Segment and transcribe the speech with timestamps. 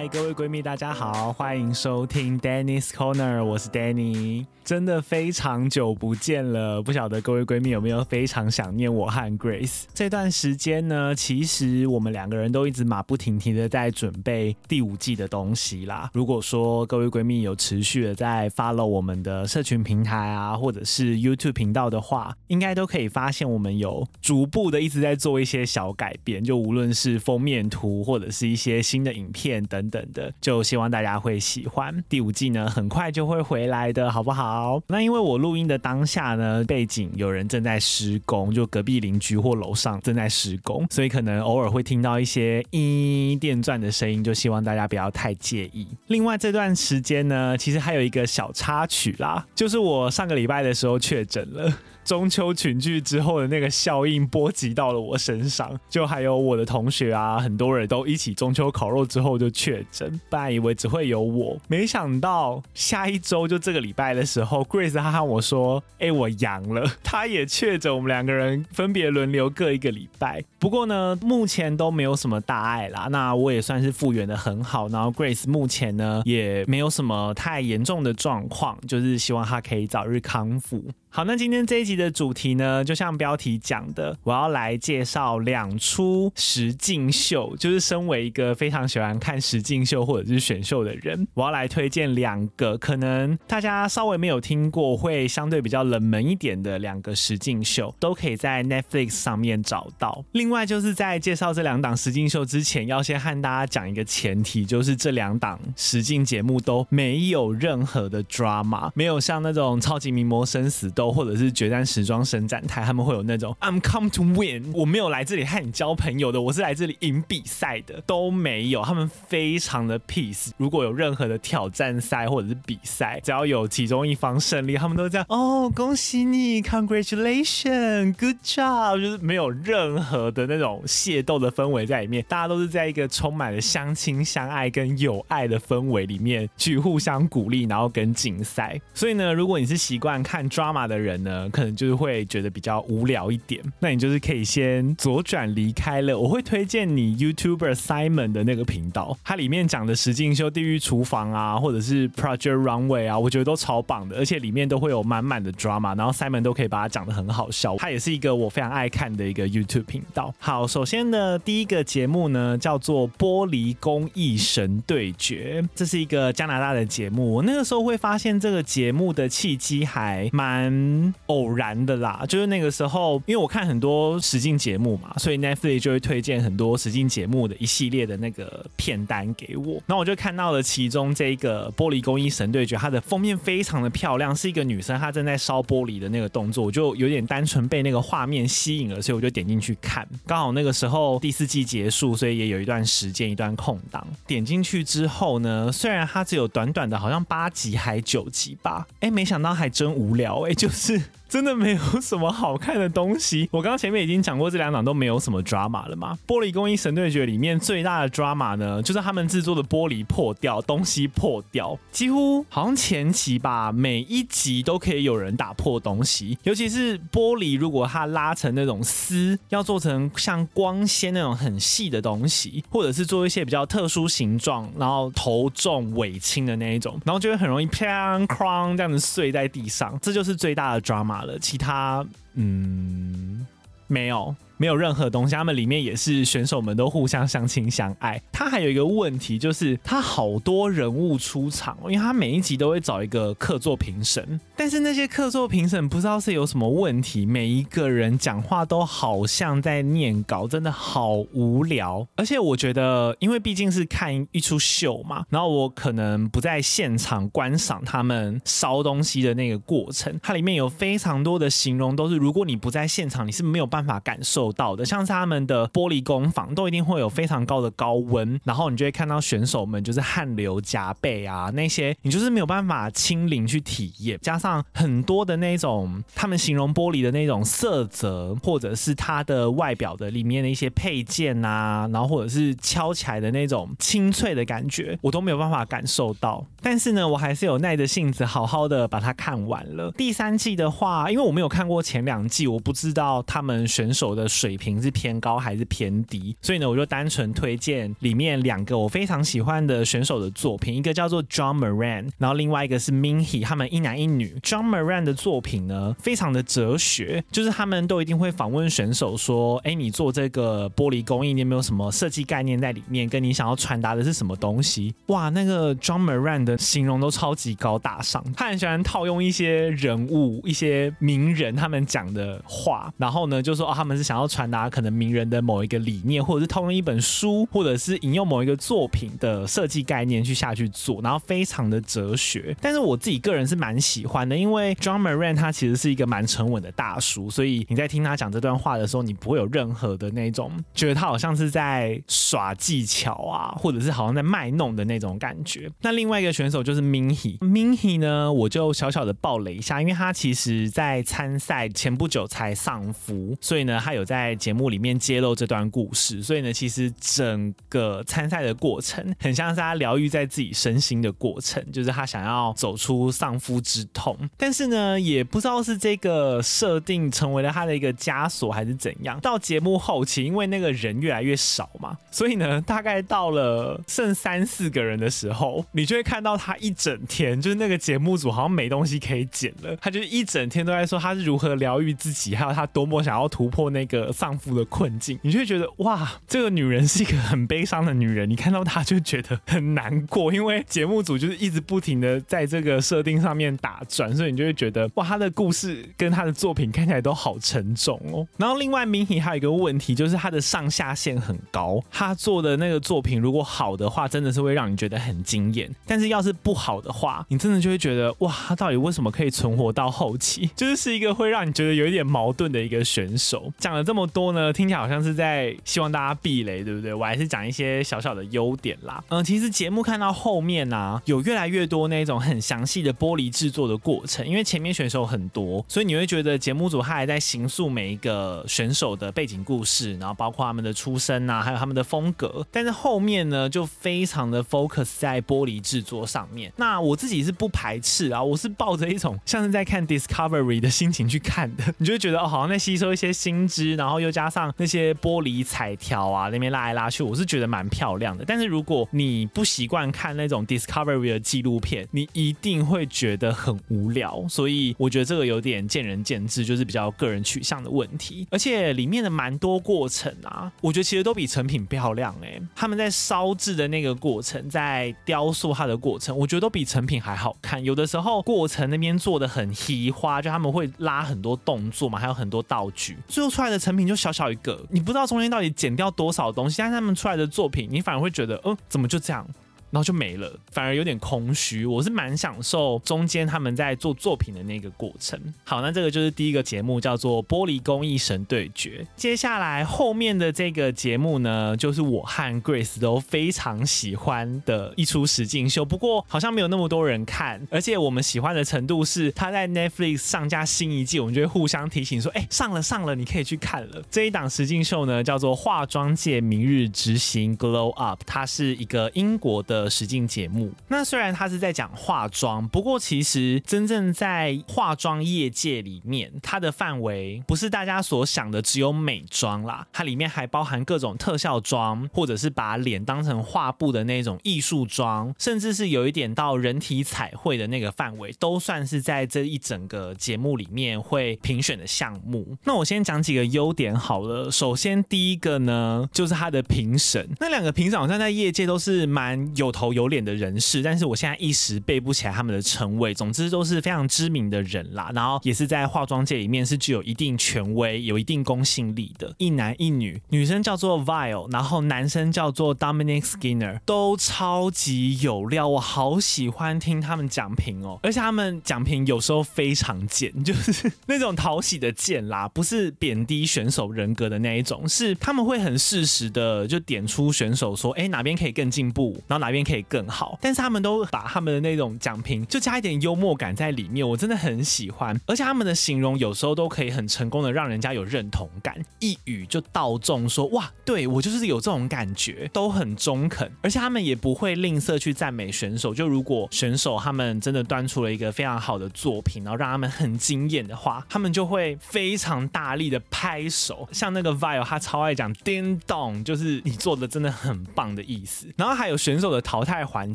[0.00, 4.46] 嗨，各位闺蜜，大家好，欢迎收听 Danny's Corner，我是 Danny。
[4.64, 9.84] 真的非常久不见了，不晓得各位闺蜜有没有非常想念我和 Grace？
[9.92, 16.10] 这段时间呢，其实我们两个人都一直马不停蹄的在准备第五季的东西啦。
[16.14, 32.02] 如果说各位闺蜜有持续的在 follow 我们的社群平台啊，或者是 YouTube 频道的话，应该都可以发现我们有逐步的一直在做一些小改变，就无论是封面图或者是一些新的影片等等的，就希望大家会喜欢。
[32.08, 34.80] 第五季呢，很快就会回来的，好不好？
[34.86, 45.86] 那因为我录音的当下呢，背景有人正在施工，就隔壁邻居或楼上正在施工，所以可能偶尔会听到一些一电钻的声音，就希望大家不要太介意。
[46.06, 51.72] 另外这段时间呢，其实还有一个小插曲啦，就是我上个礼拜的时候确诊了。
[52.10, 60.20] 中秋群聚之后的那个效应波及到了我身上，就还有我的同学啊，很多人都一起中秋烤肉之后就确诊。
[60.28, 70.42] 本来以为只会有我，没想到下一周就这个礼拜的时候，Grace 她和我说：“哎、我阳了。”她也确诊，我们两个人分别轮流各一个礼拜。
[70.58, 73.06] 不过呢，目前都没有什么大碍啦。
[73.12, 80.82] 那我也算是复原得很好，然后 Grace 目前呢也没有什么太严重的状况，就是希望她可以早日康复。
[81.12, 87.56] 好，那今天这一集的主题呢，就像标题讲的，我要来介绍两出实境秀。
[87.56, 100.24] 就是身为一个非常喜欢看实境秀或者是选秀的人，我要来推荐两个可能大家稍微没有听过，会相对比较冷门一点的两个实境秀，都可以在 Netflix 上面找到。
[100.30, 118.82] 另外，就是在介绍这两档实境秀之前，要先和大家讲一个前提，就是这两档实境节目都没有任何的 drama，没有像那种超级名模生死或者是决战时装伸展台，他们会有那种 I'm come to win，我没有来这里和你交朋友的，我是来这里赢比赛的，都没有。
[118.82, 120.50] 他们非常的 peace。
[120.56, 138.80] 如果有任何的挑战赛或者是比赛，只要有其中一方胜利，他们都这样哦，恭喜你，congratulation，good job，就是没有任何的那种械斗的氛围在里面，大家都是在一个充满了相亲相爱跟友爱的氛围里面去互相鼓励，然后跟竞赛。
[138.94, 146.18] 所以呢，如果你是习惯看 drama 的人呢，可能就是会觉得比较无聊一点，那你就是可以先左转离开了。
[146.18, 157.76] 我会推荐你 YouTuber Simon 的那个频道，它里面讲的实境秀、地狱厨房啊，或者是 Project Runway 啊，我觉得都超棒的，而且里面都会有满满的 drama，然后 Simon 都可以把它讲得很好笑。
[157.78, 160.34] 它也是一个我非常爱看的一个 YouTube 频道。
[160.38, 167.34] 好，首先呢，第一个节目呢叫做《玻璃工艺神对决》，这是一个加拿大的节目。
[167.34, 170.79] 我那个时候会发现这个节目的契机还蛮。
[171.26, 179.74] 偶然的啦，就是那个时候，因为我看很多实境节目嘛，所以 Netflix 就会推荐很多实境节目的一系列的那个片单给我。
[179.86, 190.06] 然后我就看到了其中这个玻璃工艺神对决，它的封面非常的漂亮，是一个女生她正在烧玻璃的那个动作，我就有点单纯被那个画面吸引了，所以我就点进去看。
[190.26, 194.06] 刚好那个时候第四季结束，所以也有一段时间一段空档。
[194.26, 201.00] 点进去之后呢，虽然它只有短短的好像八集还九集吧，哎，没想到还真无聊哎，就是。
[201.30, 203.48] 真的没有什么好看的东西。
[203.52, 206.18] 我刚刚前面已经讲过，这两档都没有什么 drama 了嘛。
[206.26, 216.36] 玻璃工艺神对决里面最大的 drama 呢，就是他们制作的玻璃破掉，东西破掉，几乎好像前期吧，每一集都可以有人打破东西。
[216.42, 231.19] 尤其是玻璃，如果它拉成那种丝，要做成像光纤那种很细的东西，或者是做一些比较特殊形状，然后头重尾轻的那一种，然后就会很容易砰哐这样子碎在地上，这就是最大的 drama。
[231.24, 232.04] 了，其他
[232.34, 233.46] 嗯，
[233.86, 234.34] 没有。
[234.60, 238.20] 没有任何东西，他们里面也是选手们都互相相亲相爱。
[238.30, 252.06] 他还有一个问题，就是他好多人物出场，因为他每一集都会找一个客座评审，但是那些客座评审不知道是有什么问题，每一个人讲话都好像在念稿，真的好无聊。
[252.16, 274.18] 而且我觉得，因为毕竟是看一出秀嘛，然后我可能不在现场观赏他们烧东西的那个过程，它里面有非常多的形容，都是如果你不在现场，你是没有办法感受到的，像是他们的玻璃工坊都一定会有非常高的高温，然后你就会看到选手们就是汗流浃背啊，那些你就是没有办法亲临去体验。
[274.22, 286.44] 加上很多的那种他们形容玻璃的那种色泽，或者是它的外表的里面的一些配件啊，然后或者是敲起来的那种清脆的感觉，我都没有办法感受到。
[286.62, 289.90] 但是呢，我还是有耐着性子好好的把它看完了。
[289.92, 294.20] 第三季的话，因为我没有看过前两季，我不知道他们选手的。
[294.40, 296.34] 水平是偏高还是偏低。
[296.40, 304.38] 所以呢，我就单纯推荐里面两个我非常喜欢的选手的作品，一个叫做 John Moran，然后另外一个是 Minhee，他们一男一女。
[304.42, 313.08] John Moran 的作品呢，非常的哲学，就是他们都一定会访问选手说：“哎，你做这个玻璃工艺，你有没有什么设计概念在里面？
[313.08, 332.56] 跟你想要传达的是什么东西？”哇，那个 John Moran 的形容都超级高大上，他很喜欢套用一些人物、一些名人他们讲的话，然后呢，就说哦，他们是想要传达可能名人的某一个理念，或者是通用一本书，或者是引用某一个作品的设计概念去下去做，然后非常的哲学。
[332.60, 345.70] 但是我自己个人是蛮喜欢的，因为 John Moran 他其实是一个蛮沉稳的大叔，所以你在听他讲这段话的时候，你不会有任何的那种觉得他好像是在耍技巧啊，或者是好像在卖弄的那种感觉。
[345.80, 369.20] 那另外一个选手就是 Minhi，Minhi 呢，我就小小的爆雷一下，因为他其实在参赛前不久才丧夫，所以呢，他有在节目里面揭露这段故事，所以呢，其实整个参赛的过程很像是他疗愈在自己身心的过程，就是他想要走出丧夫之痛，但是呢，也不知道是这个设定成为了他的一个枷锁还是怎样。
[369.20, 385.18] 到节目后期，因为那个人越来越少嘛，所以呢，大概到了剩三四个人的时候，你就会看到他一整天，就是那个节目组好像没东西可以剪了，他就一整天都在说他是如何疗愈自己，还有他多么想要突破那个丧夫的困境。
[385.22, 398.26] 你就会觉得哇，这个女人是一个很悲伤的女人，你看到她就觉得很难过，因为节目组就是一直不停的在这个设定上面打转，所以你就会觉得哇，她的故事跟她的作品看起来都好沉重哦。
[398.36, 410.50] 然后另外明 i 还有一个问题就是她的上下限很高，她做的那个作品如果好的话，真的是会让你觉得很惊艳，但是要是不好的话，你真的就会觉得哇，她到底为什么可以存活到后期？
[410.56, 413.52] 就是是一个会让你觉得有一点矛盾的一个选手。
[413.58, 416.94] 讲了这么多呢，听起来好像是在希望大家避雷，对不对？
[416.94, 419.02] 我还是讲一些小小的优点啦。
[419.08, 432.46] 嗯，其实节目看到后面呢、有越来越多那种很详细的玻璃制作的过程，因为前面选手很多，所以你会觉得节目组他还在形塑每一个选手的背景故事，然后包括他们的出身啊，还有他们的风格。
[432.52, 436.52] 但是后面呢，就非常的 focus 在玻璃制作上面。
[436.54, 448.24] 那我自己是不排斥啊，我是抱着一种像是在看 Discovery 的心情去看的，你就会觉得哦，好像在吸收一些新知，然后又加上那些玻璃彩条啊，那边拉来拉去，我是觉得蛮漂亮的。
[448.26, 454.24] 但是如果你不习惯看那种 Discovery 的纪录片，你一定会觉得很无聊。
[454.28, 458.26] 所以我觉得这个有点见仁见智，就是比较个人取向的问题。
[458.30, 467.62] 而且里面的蛮多过程啊，我觉得其实都比成品漂亮哎、他们在烧制的那个过程，在雕塑它的过程，我觉得都比成品还好看。
[467.64, 469.50] 有的时候过程那边做的很
[469.94, 479.24] 花，就他们会拉很多动作嘛，还有很多道具，最后出来的成成品就小小一个，你不知道中间到底剪掉多少东西，但是他们出来的作品，你反而会觉得，嗯，怎么就这样？
[479.70, 481.64] 然后就没了，反而有点空虚。
[481.64, 485.18] 我是蛮享受中间他们在做作品的那个过程。
[485.44, 488.84] 好，那这个就是第一个节目，叫做《玻璃工艺神对决》。
[488.96, 495.64] 接下来后面的这个节目呢，就是我和 Grace 都非常喜欢的一出实境秀。
[495.64, 509.59] 不过好像没有那么多人看，而且我们喜欢的程度是，他在 Netflix 上架新一季，我们就会互相提醒说：“哎，上了上了，你可以去看了。”这一档实境秀呢，叫做《化妆界明日之星 Glow Up》，它是一个英国的。
[509.64, 532.36] 的实境节目，那虽然他是在讲化妆，不过其实真正在化妆业界里面，它的范围不是大家所想的只有美妆啦，它里面还包含各种特效妆，或者是把脸当成画布的那种艺术妆，甚至是有一点到人体彩绘的那个范围，都算是在这一整个节目里面会评选的项目。
[532.44, 539.49] 那我先讲几个优点好了，首先第一个呢，就是他的评审，那两个评审好像在业界都是蛮有。
[539.50, 542.94] 有头有脸的人士，但是我现在一时背不起来他们的称谓。
[542.94, 549.12] 总之都是非常知名的人啦，然后也是在化妆界里面是具有一定权威、有一定公信力的。
[549.18, 557.80] 一男一女，女生叫做 Vile，然后男生叫做 Dominic Skinner，都超级有料，我好喜欢听他们讲评哦。
[557.82, 569.39] 而且他们讲评有时候非常贱，就是那种讨喜的贱啦，不是贬低选手人格的那一种，是他们会很适时的就点出选手说，哎，哪边可以更进步，然后哪边。
[569.44, 570.18] 可以更好。
[570.20, 574.98] 但是他们都把他们的那种讲评就加一点幽默感在里面，我真的很喜欢。
[575.06, 583.30] 而且他们的形容有时候都可以很成功的让人家有认同感，一语就道中说哇，对我就是有这种感觉，都很中肯。
[583.42, 593.68] 而且他们也不会吝啬去赞美选手，就如果选手他们真的端出了一个非常好的作品，然后让他们很惊艳的话，他们就会非常大力的拍手。
[593.72, 598.26] 像那个 Vile，他超爱讲叮咚，就是你做的真的很棒的意思。
[598.36, 599.94] 然后还有选手的淘汰环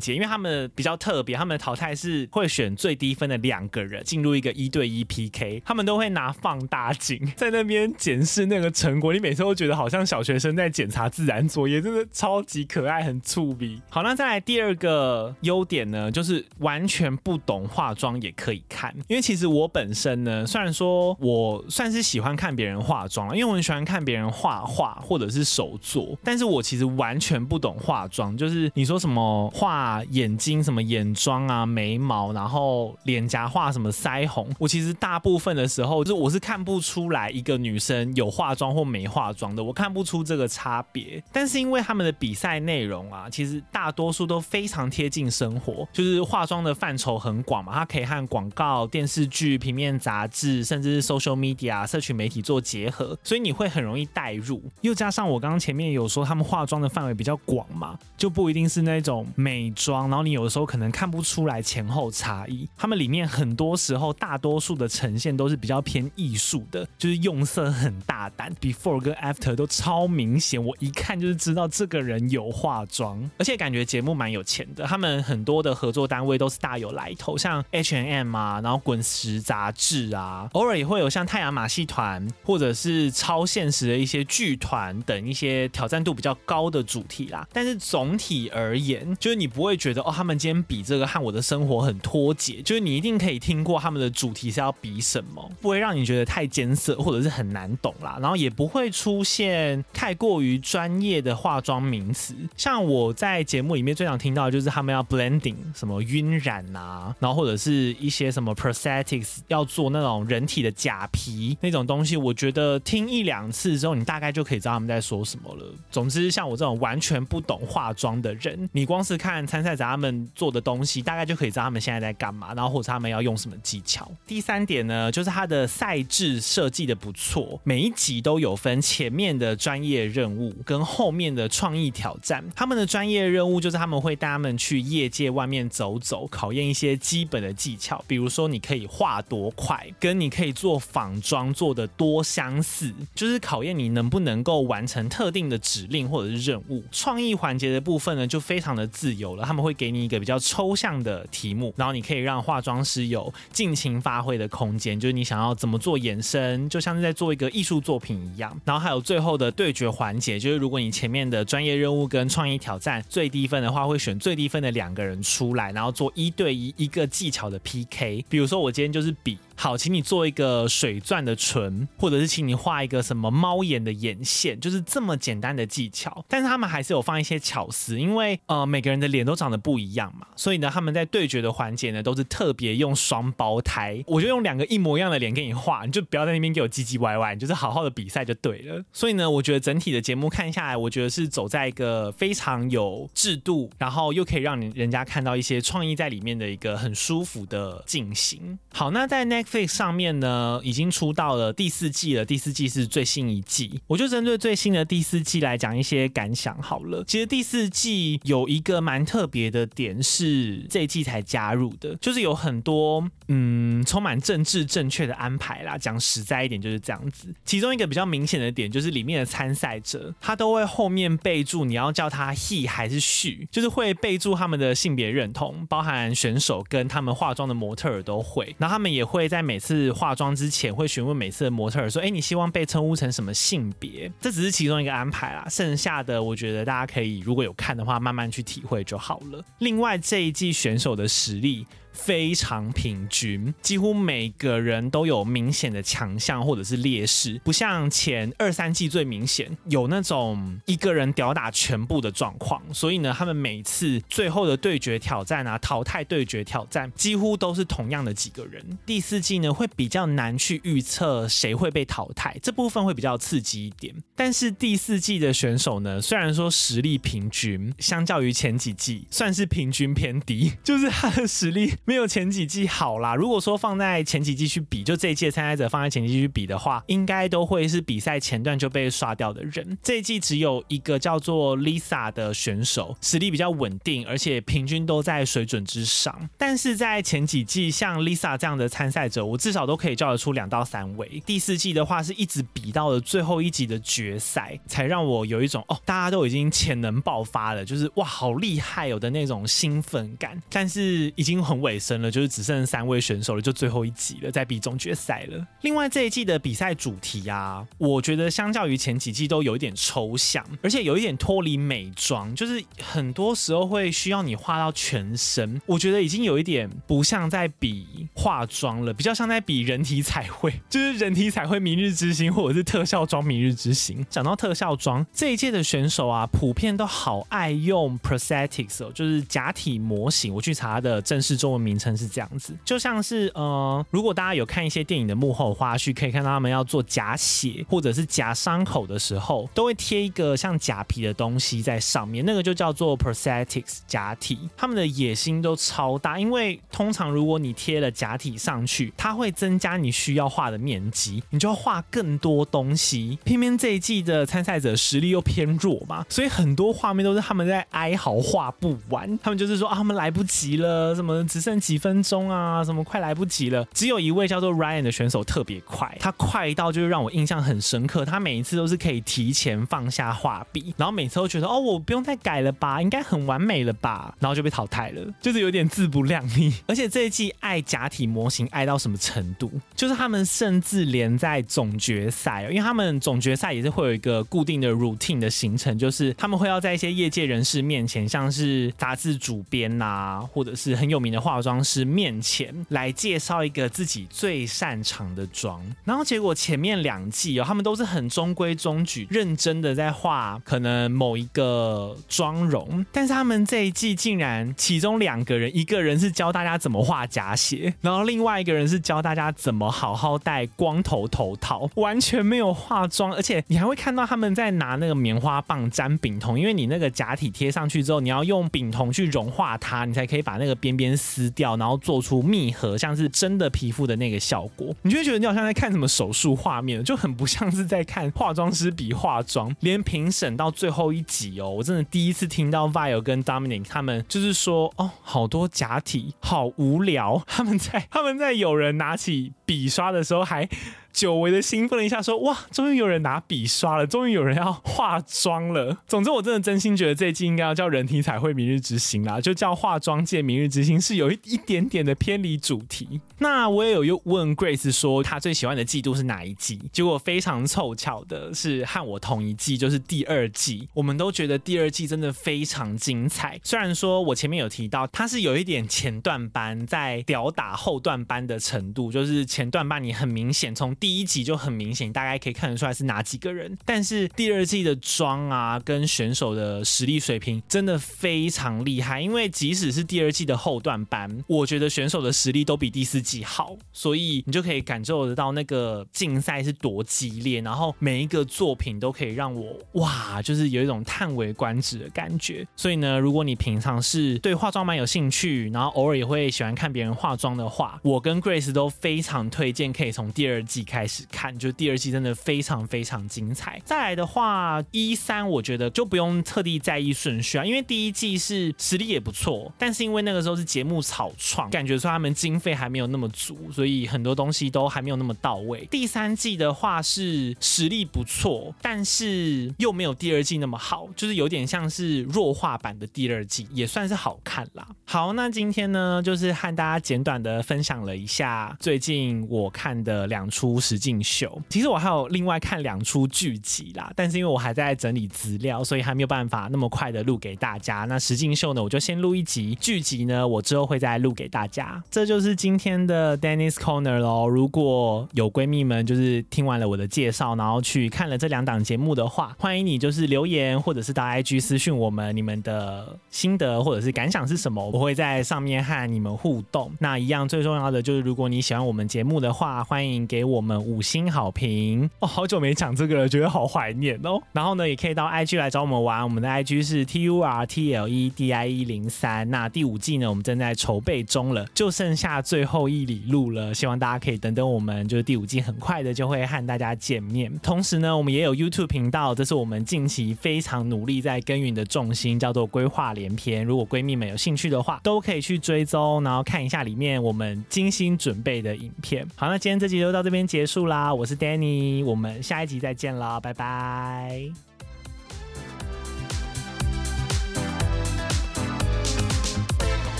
[0.00, 9.12] 节，因为他们比较特别，他们的淘汰是会选最低分的两个人进入一个一对一 PK，他们都会拿放大镜在那边检视那个成果。
[9.12, 13.78] 你每次都觉得好像小学生在检查自然作业，真的超级可爱，很粗鄙。
[13.90, 41.22] 好，那再来第二个优点呢，就是完全不懂化妆也可以看，因为其实我本身呢，虽然说我算是喜欢看别人化妆，因为我很喜欢看别人画画或者是手作，但是我其实完全不懂化妆，就是你说什么哦画眼睛、什么眼妆啊、眉毛，然后脸颊画什么腮红，我其实大部分的时候就是我是看不出来一个女生有化妆或没化妆的，我看不出这个差别。
[41.32, 54.62] 但是因为他们的比赛内容啊，其实大多数都非常贴近生活，就是化妆的范畴很广嘛，它可以和广告、电视剧、平面杂志，甚至是 social media 社群媒体做结合，所以你会很容易带入。
[54.82, 62.68] 又加上我刚刚前面有说他们化妆的范围比较广嘛，就不一定是那种美妆，然后你有的时候可能看不出来前后差异。
[62.76, 74.84] 他们里面很多时候，大多数的呈现都是比较偏艺术的，就是用色很大胆，before 跟 after 都超明显，我一看就是知道这个人有化妆，而且感觉节目蛮有钱的。
[74.84, 87.46] 他们很多的合作单位都是大有来头，像 H and M 啊，然后滚石杂志啊，偶尔也会有像太阳马戏团或者是超现实的一些剧团等一些挑战度比较高的主题啦。
[87.52, 98.18] 但是总体而言，就是你不会觉得哦，他们今天比这个和我的生活很脱节，就是你一定可以听过他们的主题是要比什么，不会让你觉得太艰涩或者是很难懂啦。
[98.20, 115.66] 然后也不会出现太过于专业的化妆名词，像我在节目里面最常听到的就是他们要 blending 什么晕染啊，然后或者是一些什么 prosthetics 要做那种人体的假皮那种东西，我觉得听一两次之后，你大概就可以知道他们在说什么了。
[115.90, 124.10] 总之，像我这种完全不懂化妆的人，你光是看参赛者他们做的东西，大概就可以知道他们现在在干嘛，然后或者他们要用什么技巧。
[124.26, 132.44] 第三点呢，就是他的赛制设计的不错，每一集都有分前面的专业任务跟后面的创意挑战。
[132.54, 146.84] 他们的专业任务就是他们会带他们去业界外面走走，考验一些基本的技巧，比如说你可以画多快，跟你可以做仿妆做的多相似，就是考验你能不能够完成特定的指令或者是任务。
[146.92, 158.54] 创意环节的部分呢，就非常的自由了，他们会给你一个比较抽象的题目，然后你可以让化妆师有尽情发挥的空间，就是你想要怎么做延伸，就像是在做一个艺术作品一样。
[158.64, 168.24] 然后还有最后的对决环节，就是如果你前面的专业任务跟创意挑战最低分的话，会选最低分的两个人出来，然后做一对一一个技巧的 PK。
[168.28, 169.38] 比如说，我今天就是比。
[169.56, 176.24] 好，请你做一个水钻的唇，或者是请你画一个什么猫眼的眼线，就是这么简单的技巧。
[176.28, 188.84] 但是他们还是有放一些巧思，因为呃每个人的脸都长得不一样嘛，所以呢他们在对决的环节呢都是特别用双胞胎，我就用两个一模一样的脸给你画，你就不要在那边给我唧唧歪歪，你就是好好的比赛就对了。
[188.92, 198.58] 所以呢，我觉得整体的节目看下来，我觉得是走在一个非常有制度，然后又可以让人家看到一些创意在里面的一个很舒服的进行。
[198.72, 202.24] 好，那在 next Netflix 上面呢，已经出到了第四季了。
[202.24, 207.04] 第四季是最新一季，我就针对最新的第四季来讲一些感想好了。
[207.06, 215.78] 其实第四季有一个蛮特别的点是这一季才加入的，就是有很多嗯充满政治正确的安排啦。
[215.78, 217.32] 讲实在一点就是这样子。
[217.44, 228.54] 其中一个比较明显的点就是里面的参赛者，他都会后面备注你要叫他 he 还是 she，就是会备注他们的性别认同，包含选手跟他们化妆的模特儿都会。
[228.58, 239.44] 然后他们也会在在每次化妆之前会询问每次的模特儿说：“哎，你希望被称呼成什么性别？”这只是其中一个安排啦，剩下的我觉得大家可以如果有看的话，慢慢去体会就好了。
[239.58, 241.66] 另外这一季选手的实力。
[241.96, 252.62] 非常平均，几乎每个人都有明显的强项或者是劣势，不像前二三季最明显有那种一个人吊打全部的状况。
[252.72, 258.62] 所以呢，他们每次最后的对决挑战啊，淘汰对决挑战，几乎都是同样的几个人。
[258.84, 263.94] 第四季呢，会比较难去预测谁会被淘汰，这部分会比较刺激一点。
[264.14, 273.14] 但是第四季的选手呢，虽然说实力平均，相较于前几季算是平均偏低，就是他的实力没有前几季好啦。
[273.14, 279.78] 如果说放在前几季去比，就这一届参赛者放在前几季去比的话，应该都会是比赛前段就被刷掉的人。
[279.84, 286.28] 这一季只有一个叫做 Lisa 的选手，实力比较稳定，而且平均都在水准之上。
[286.36, 291.22] 但是在前几季，像 Lisa 这样的参赛者，我至少都可以叫得出两到三位。
[291.24, 300.42] 第四季的话，是一直比到了最后一集的决赛，才让我有一种哦，大家都已经潜能爆发了，就是哇，好厉害有的那种兴奋感。
[300.50, 305.46] 但是已经很尾声了，就是只剩三位选手了，就最后一集了，在比总决赛了。
[305.60, 324.04] 另外这一季的比赛主题啊，我觉得相较于前几季都有一点抽象，而且有一点脱离美妆，就是很多时候会需要你画到全身，我觉得已经有一点不像在比化妆了，比较像在比人体彩绘，就是人体彩绘明日之星，或者是特效妆明日之星。
[324.08, 330.32] 讲到特效妆，这一届的选手啊，普遍都好爱用 prosthetics 哦，就是假体模型。
[330.32, 344.38] 我去查他的正式中文名称是这样子，就像是呃，如果大家有看一些电影的幕后花絮，可以看到他们要做假血或者是假伤口的时候，都会贴一个像假皮的东西在上面，那个就叫做 prosthetics 假体。
[344.56, 353.18] 他们的野心都超大，因为通常如果你贴了假体上去，它会增加你需要画的面积，你就要画更多东西。
[353.24, 363.64] 偏偏这一季的参赛者实力又偏弱嘛，所以很多画面都是他们在哀嚎画不完，他们就是说啊，他们来不及了，什么只剩几分钟啊，什么快来不及了。
[363.72, 368.04] 只有一位叫做 Ryan 的选手特别快，他快到就是让我印象很深刻。
[368.04, 376.52] 他每一次都是可以提前放下画笔，然后每次都觉得哦，我不用再改了吧，应该很完美了吧，然后就被淘汰了，就是有点自不量力。
[376.66, 379.48] 而且这一季爱假体模型爱到什么程度？
[379.76, 395.62] 就是他们甚至连在总决赛，因为他们总决赛也是会有一个固定的 routine 的行程，就是他们会要在一些业界人士面前，像是杂志主编呐，或者是很有名的画化妆师面前来介绍一个自己最擅长的妆。
[395.84, 424.74] 然后结果前面两季哦，他们都是很中规中矩、认真的在画可能某一个妆容，但是他们这一季竟然其中两个人，一个人是教大家怎么画假血，然后另外一个人是教大家怎么好好戴光头头套，完全没有化妆，而且你还会看到他们在拿那个棉花棒沾丙酮，因为你那个假体贴上去之后，你要用丙酮去融化它，你才可以把那个边边撕掉，然后做出密合，像是真的皮肤的那个效果。
[424.82, 429.54] 你就会觉得你好像在看什么手术画面，就很不像是在看化妆师比化妆。
[429.60, 437.22] 连评审到最后一集哦，我真的第一次听到 Vile 跟 Dominic 他们就是说哦，好多假体，好无聊。
[437.26, 440.48] 他们在他们在有人拿起笔刷的时候还。
[440.96, 452.98] 久违的兴奋了一下，说：“哇，终于有人拿笔刷了，终于有人要化妆了。”总之，我真的真心觉得这一季应该要叫人体彩绘明日之星啦，就叫化妆界明日之星，是有一一点点的偏离主题。
[453.18, 456.58] 那我也有又问 Grace 说，她最喜欢的季度是哪一季？
[456.72, 460.66] 结果非常凑巧的是和我同一季，就是第二季。
[460.72, 463.38] 我们都觉得第二季真的非常精彩。
[463.42, 473.58] 虽然说我前面有提到，它是有一点前段班在吊打后段班的程度，就是前段班你很明显从第第一集就很明显，大概可以看得出来是哪几个人。
[473.64, 479.00] 但是第二季的妆啊，跟选手的实力水平真的非常厉害。
[479.00, 487.40] 因为即使是第二季的后段班，我觉得选手的实力都比第四季好，所以你就可以感受得到那个竞赛是多激烈。
[487.40, 492.46] 然后每一个作品都可以让我哇，就是有一种叹为观止的感觉。
[492.54, 500.75] 所以呢，如果你平常是对化妆蛮有兴趣，然后偶尔也会喜欢看别人化妆的话，我跟 Grace 都非常推荐可以从第二季看。
[500.76, 503.58] 开始看，就第二季真的非常非常精彩。
[503.64, 515.66] 再来的话，一三我觉得就不用特地在意顺序啊，因为第一季是实力也不错，但是因为那个时候是节目草创，感觉说他们经费还没有那么足，所以很多东西都还没有那么到位。
[515.70, 524.68] 第三季的话是实力不错，但是又没有第二季那么好，就是有点像是弱化版的第二季，也算是好看啦。
[524.84, 530.60] 好，那今天呢，就是和大家简短的分享了一下最近我看的两出。
[530.66, 531.40] 实境秀。
[531.48, 537.84] 其实我还有另外看两出剧集啦，但是因为我还在整理资料，所以还没有办法那么快的录给大家。
[537.84, 541.82] 那实境秀呢，我就先录一集，剧集呢，我之后会再录给大家。
[541.90, 544.26] 这就是今天的 Dennis Corner 喽。
[544.26, 556.72] 如果有闺蜜们就是听完了我的介绍，然后去看了这两档节目的话，欢迎你就是留言或者是到 IG 私讯我们你们的心得或者是感想是什么，我会在上面和你们互动。
[556.80, 562.06] 那一样最重要的就是，如果你喜欢我们节目的话，欢迎给我们五星好评哦。
[562.06, 564.22] 好久没讲这个了，觉得好怀念哦。
[564.32, 569.28] 然后呢，也可以到 IG 来找我们玩，我们的 IG 是 T U R T L E D I E 零三。
[569.28, 573.52] 那第五季呢，我们正在筹备中了，就剩下最后一里路了。
[573.52, 577.36] 希望大家可以等等我们，就是第五季很快的就会和大家见面。
[577.42, 583.44] 同时呢，我们也有 YouTube 频道，这是我们近期非常努力在耕耘的重心，叫做规划连篇。
[583.44, 589.06] 如果闺蜜们有兴趣的话，都可以去追踪，然后看一下里面我们精心准备的影片。
[589.16, 590.92] 好，那今天这集就到这边结束啦。
[590.92, 594.45] 我是 Danny，我们下一集再见啦，拜拜。